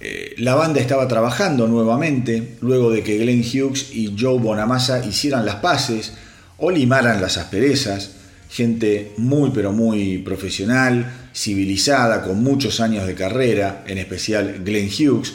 [0.00, 5.44] eh, la banda estaba trabajando nuevamente luego de que Glenn Hughes y Joe Bonamassa hicieran
[5.44, 6.14] las paces
[6.56, 8.12] o limaran las asperezas.
[8.48, 15.34] Gente muy pero muy profesional, civilizada, con muchos años de carrera, en especial Glenn Hughes.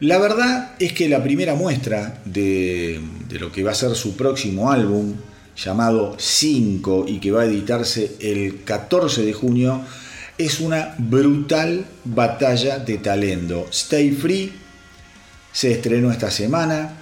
[0.00, 4.16] La verdad es que la primera muestra de, de lo que va a ser su
[4.16, 5.14] próximo álbum,
[5.56, 9.82] llamado 5 y que va a editarse el 14 de junio,
[10.36, 13.66] es una brutal batalla de talento.
[13.70, 14.52] Stay Free
[15.52, 16.92] se estrenó esta semana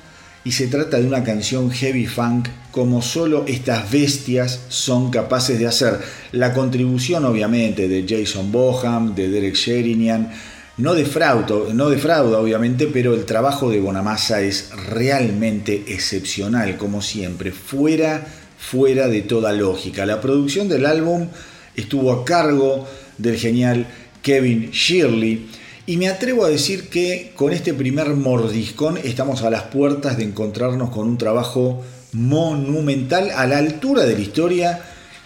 [0.47, 5.67] y se trata de una canción heavy funk como solo estas bestias son capaces de
[5.67, 5.99] hacer.
[6.31, 10.31] La contribución obviamente de Jason Boham, de Derek Sherinian,
[10.77, 17.51] no defrauda, no defrauda obviamente, pero el trabajo de Bonamassa es realmente excepcional, como siempre,
[17.51, 18.25] fuera,
[18.57, 20.07] fuera de toda lógica.
[20.07, 21.27] La producción del álbum
[21.75, 22.87] estuvo a cargo
[23.19, 23.89] del genial
[24.23, 25.49] Kevin Shirley.
[25.89, 30.25] Y me atrevo a decir que con este primer mordiscón estamos a las puertas de
[30.25, 34.81] encontrarnos con un trabajo monumental a la altura de la historia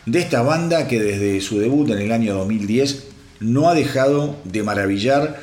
[0.05, 3.05] de esta banda que desde su debut en el año 2010
[3.41, 5.41] no ha dejado de maravillar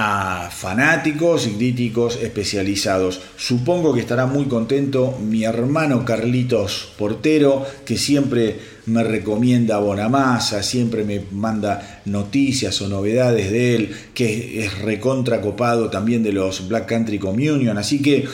[0.00, 3.20] a fanáticos y críticos especializados.
[3.36, 10.62] Supongo que estará muy contento mi hermano Carlitos Portero, que siempre me recomienda a Bonamassa,
[10.62, 16.68] siempre me manda noticias o novedades de él, que es recontra copado también de los
[16.68, 17.76] Black Country Communion.
[17.76, 18.24] Así que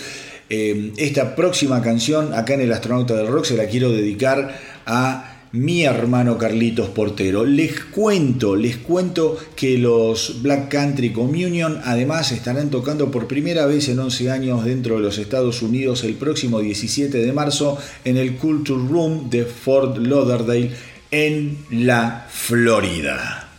[0.51, 4.55] eh, esta próxima canción, acá en el Astronauta del Rock, se la quiero dedicar
[4.85, 7.45] a mi hermano Carlitos Portero.
[7.45, 13.89] Les cuento, les cuento que los Black Country Communion además estarán tocando por primera vez
[13.89, 18.35] en 11 años dentro de los Estados Unidos el próximo 17 de marzo en el
[18.35, 20.73] Culture Room de Fort Lauderdale
[21.13, 23.54] en la Florida.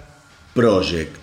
[0.53, 1.18] Project.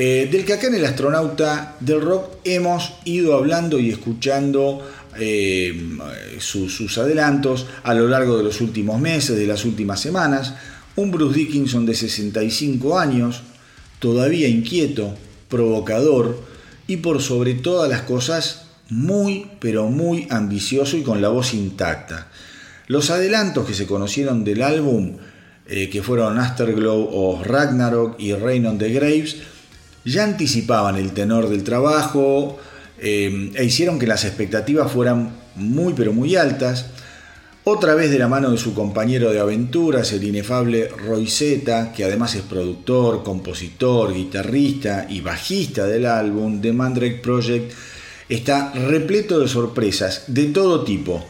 [0.00, 4.88] Eh, del que acá en el astronauta del rock hemos ido hablando y escuchando
[5.18, 5.98] eh,
[6.38, 10.54] sus adelantos a lo largo de los últimos meses, de las últimas semanas.
[10.94, 13.42] Un Bruce Dickinson de 65 años,
[13.98, 15.16] todavía inquieto,
[15.48, 16.44] provocador
[16.86, 22.28] y por sobre todas las cosas muy, pero muy ambicioso y con la voz intacta.
[22.86, 25.16] Los adelantos que se conocieron del álbum,
[25.66, 29.36] eh, que fueron Afterglow o Ragnarok y Reign on the Graves,
[30.04, 32.58] ya anticipaban el tenor del trabajo
[32.98, 36.86] eh, e hicieron que las expectativas fueran muy pero muy altas.
[37.64, 42.04] Otra vez de la mano de su compañero de aventuras, el inefable Roy Zeta, que
[42.04, 47.72] además es productor, compositor, guitarrista y bajista del álbum, The Mandrake Project,
[48.28, 51.26] está repleto de sorpresas de todo tipo.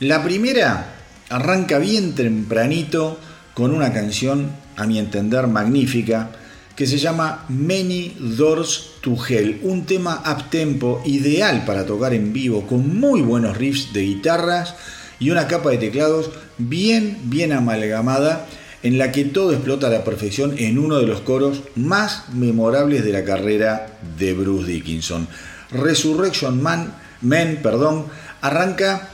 [0.00, 0.94] La primera
[1.30, 3.18] arranca bien tempranito
[3.54, 6.30] con una canción, a mi entender, magnífica,
[6.78, 12.32] que se llama Many Doors to Hell, un tema up tempo ideal para tocar en
[12.32, 14.76] vivo con muy buenos riffs de guitarras
[15.18, 18.46] y una capa de teclados bien bien amalgamada
[18.84, 23.04] en la que todo explota a la perfección en uno de los coros más memorables
[23.04, 25.26] de la carrera de Bruce Dickinson.
[25.72, 28.06] Resurrection Man, Men, perdón,
[28.40, 29.08] arranca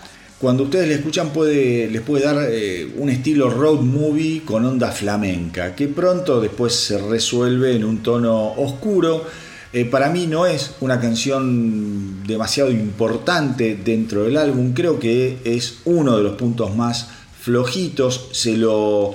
[0.45, 4.93] cuando ustedes le escuchan puede, les puede dar eh, un estilo road movie con onda
[4.93, 9.25] flamenca, que pronto después se resuelve en un tono oscuro.
[9.73, 15.79] Eh, para mí no es una canción demasiado importante dentro del álbum, creo que es
[15.87, 17.09] uno de los puntos más
[17.41, 19.15] flojitos, se lo,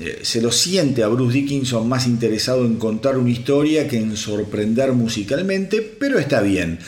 [0.00, 4.16] eh, se lo siente a Bruce Dickinson más interesado en contar una historia que en
[4.16, 6.80] sorprender musicalmente, pero está bien.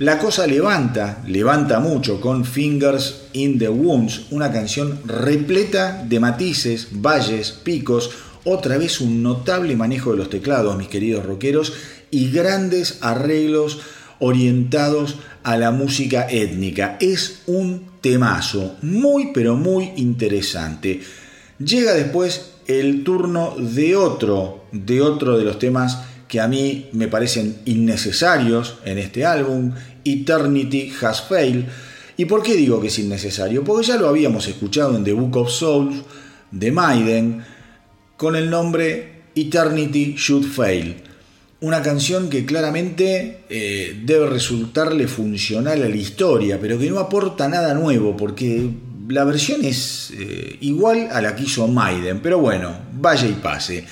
[0.00, 6.88] La cosa levanta, levanta mucho con Fingers in the Wounds, una canción repleta de matices,
[6.90, 8.10] valles, picos,
[8.44, 11.74] otra vez un notable manejo de los teclados, mis queridos rockeros,
[12.10, 13.80] y grandes arreglos
[14.20, 16.96] orientados a la música étnica.
[16.98, 21.02] Es un temazo, muy pero muy interesante.
[21.58, 25.98] Llega después el turno de otro, de otro de los temas
[26.30, 29.72] que a mí me parecen innecesarios en este álbum,
[30.04, 31.66] Eternity Has Failed.
[32.16, 33.64] ¿Y por qué digo que es innecesario?
[33.64, 35.96] Porque ya lo habíamos escuchado en The Book of Souls
[36.50, 37.44] de Maiden
[38.16, 40.96] con el nombre Eternity Should Fail.
[41.62, 47.48] Una canción que claramente eh, debe resultarle funcional a la historia, pero que no aporta
[47.48, 48.68] nada nuevo, porque
[49.08, 53.84] la versión es eh, igual a la que hizo Maiden, pero bueno, vaya y pase.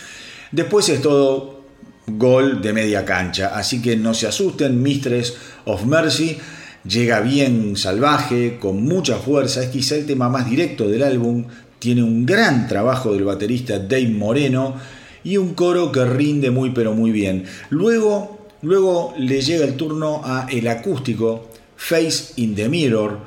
[0.51, 1.59] Después es todo
[2.07, 3.53] gol de media cancha.
[3.55, 5.37] Así que no se asusten, Mistress
[5.69, 6.39] of Mercy
[6.85, 11.45] llega bien salvaje, con mucha fuerza, es quizá el tema más directo del álbum,
[11.79, 14.77] tiene un gran trabajo del baterista Dave Moreno
[15.23, 17.45] y un coro que rinde muy pero muy bien.
[17.71, 23.19] Luego, luego le llega el turno a el acústico Face in the Mirror.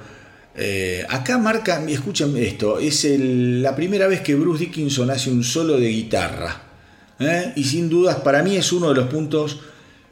[0.56, 5.80] Eh, acá marca, escuchen esto, es la primera vez que Bruce Dickinson hace un solo
[5.80, 6.64] de guitarra.
[7.22, 7.54] ¿eh?
[7.56, 9.60] y sin dudas para mí es uno de los puntos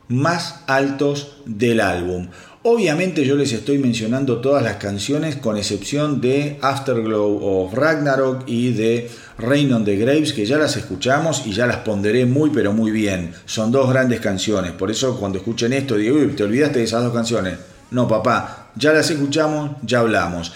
[0.09, 2.27] más altos del álbum.
[2.63, 8.73] Obviamente yo les estoy mencionando todas las canciones con excepción de Afterglow of Ragnarok y
[8.73, 12.73] de Rain on the Graves que ya las escuchamos y ya las ponderé muy pero
[12.73, 13.33] muy bien.
[13.45, 17.01] Son dos grandes canciones, por eso cuando escuchen esto digo, uy, te olvidaste de esas
[17.01, 17.57] dos canciones.
[17.91, 20.51] No, papá, ya las escuchamos, ya hablamos.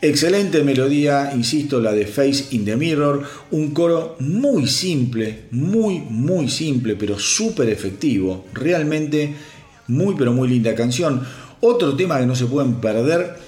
[0.00, 6.48] Excelente melodía, insisto, la de Face in the Mirror, un coro muy simple, muy, muy
[6.48, 9.34] simple, pero súper efectivo, realmente
[9.88, 11.26] muy, pero muy linda canción.
[11.60, 13.38] Otro tema que no se pueden perder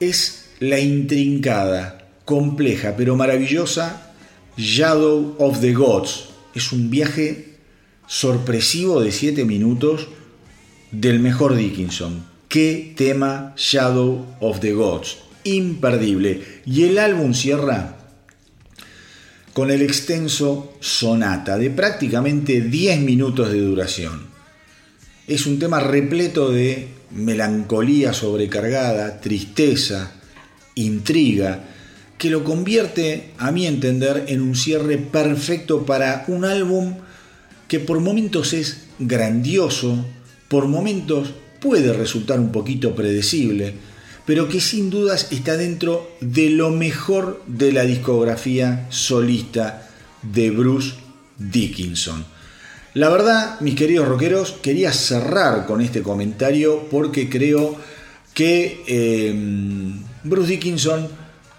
[0.00, 4.14] es la intrincada, compleja, pero maravillosa
[4.56, 6.30] Shadow of the Gods.
[6.54, 7.56] Es un viaje
[8.06, 10.08] sorpresivo de 7 minutos
[10.92, 12.24] del mejor Dickinson.
[12.48, 15.29] ¿Qué tema Shadow of the Gods?
[15.44, 16.62] Imperdible.
[16.66, 17.96] Y el álbum cierra
[19.52, 24.28] con el extenso sonata de prácticamente 10 minutos de duración.
[25.26, 30.12] Es un tema repleto de melancolía sobrecargada, tristeza,
[30.74, 31.64] intriga,
[32.18, 36.96] que lo convierte, a mi entender, en un cierre perfecto para un álbum
[37.66, 40.04] que por momentos es grandioso,
[40.48, 43.74] por momentos puede resultar un poquito predecible,
[44.26, 49.88] pero que sin dudas está dentro de lo mejor de la discografía solista
[50.22, 50.94] de Bruce
[51.38, 52.24] Dickinson.
[52.94, 57.76] La verdad, mis queridos rockeros, quería cerrar con este comentario porque creo
[58.34, 59.32] que eh,
[60.24, 61.08] Bruce Dickinson,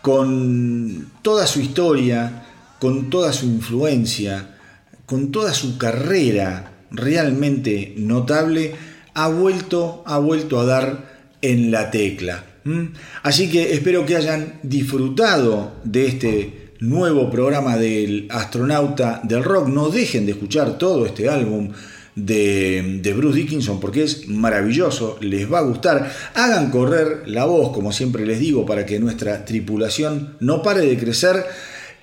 [0.01, 2.45] con toda su historia,
[2.79, 4.57] con toda su influencia,
[5.05, 8.75] con toda su carrera realmente notable,
[9.13, 12.43] ha vuelto, ha vuelto a dar en la tecla.
[12.63, 12.87] ¿Mm?
[13.23, 19.67] Así que espero que hayan disfrutado de este nuevo programa del astronauta del rock.
[19.67, 21.71] No dejen de escuchar todo este álbum
[22.15, 26.11] de, de, Bruce Dickinson porque es maravilloso, les va a gustar.
[26.35, 30.97] Hagan correr la voz, como siempre les digo, para que nuestra tripulación no pare de
[30.97, 31.45] crecer.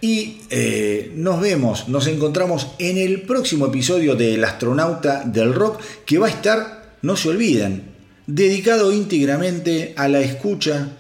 [0.01, 6.19] Y eh, nos vemos, nos encontramos en el próximo episodio del astronauta del rock que
[6.19, 7.98] va a estar, no se olviden,
[8.29, 10.91] dedicado íntegramente a la escucha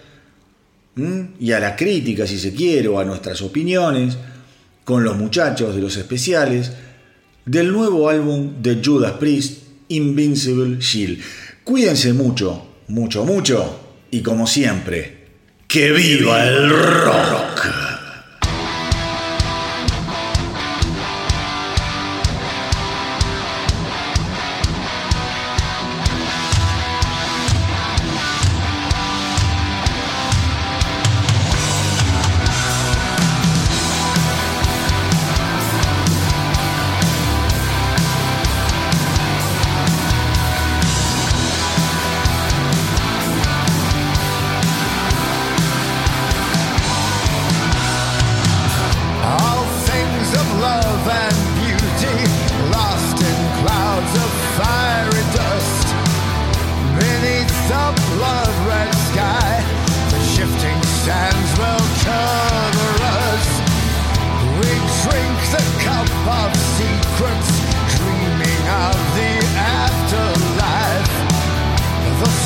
[1.38, 4.16] y a la crítica, si se quiere, o a nuestras opiniones,
[4.82, 6.72] con los muchachos de los especiales,
[7.44, 11.20] del nuevo álbum de Judas Priest, Invincible Shield.
[11.62, 15.26] Cuídense mucho, mucho, mucho, y como siempre,
[15.68, 17.87] ¡que viva el rock!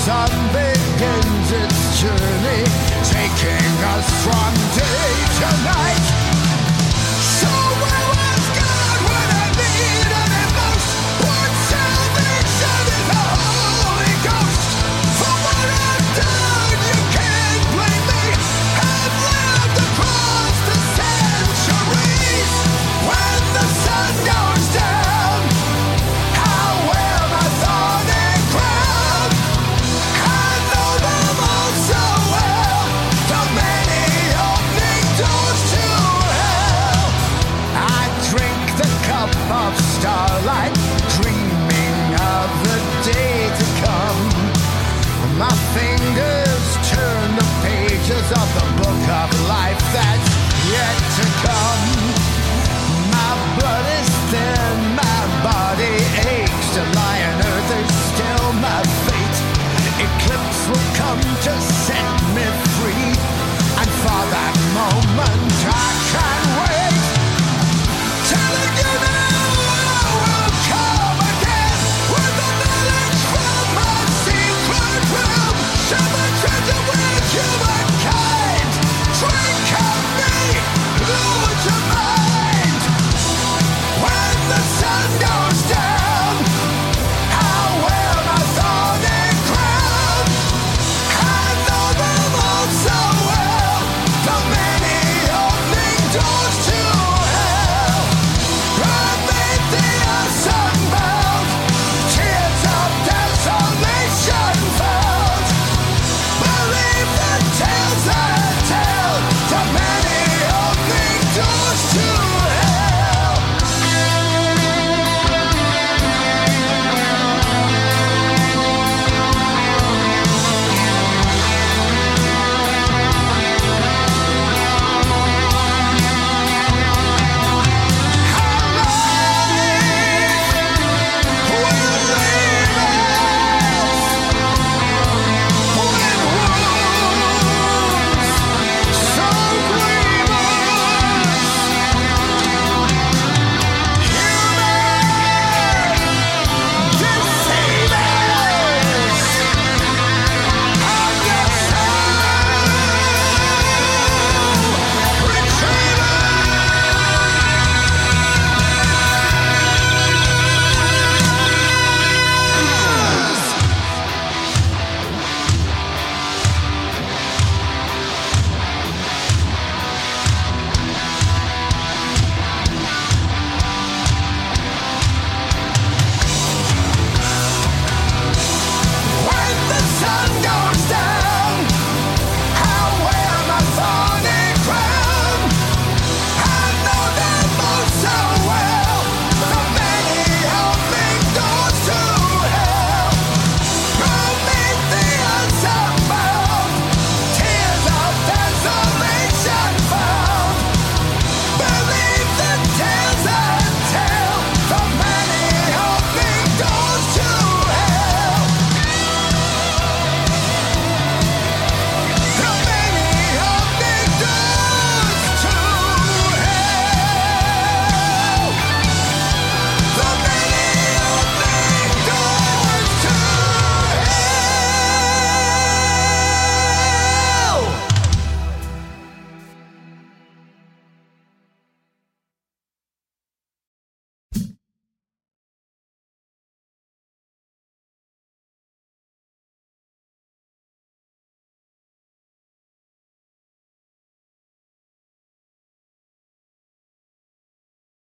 [0.05, 0.42] sun